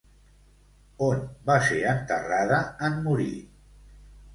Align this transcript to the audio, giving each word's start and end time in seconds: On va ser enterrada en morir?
On 1.09 1.21
va 1.51 1.59
ser 1.69 1.79
enterrada 1.93 2.67
en 2.91 3.01
morir? 3.09 3.33